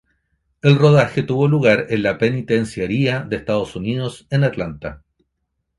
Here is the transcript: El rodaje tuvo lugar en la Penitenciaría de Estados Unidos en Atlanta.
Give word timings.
El 0.63 0.79
rodaje 0.79 1.21
tuvo 1.21 1.47
lugar 1.47 1.85
en 1.89 2.01
la 2.01 2.17
Penitenciaría 2.17 3.19
de 3.19 3.35
Estados 3.35 3.75
Unidos 3.75 4.25
en 4.31 4.43
Atlanta. 4.43 5.03